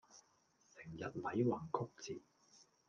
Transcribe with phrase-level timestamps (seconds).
[0.71, 2.21] 成日捩橫曲折